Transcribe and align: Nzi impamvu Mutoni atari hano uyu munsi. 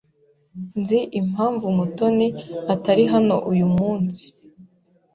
Nzi 0.79 0.99
impamvu 1.19 1.65
Mutoni 1.77 2.27
atari 2.73 3.03
hano 3.13 3.35
uyu 3.51 3.67
munsi. 3.77 4.23